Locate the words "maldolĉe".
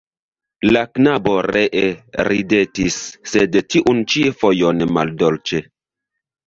4.99-5.65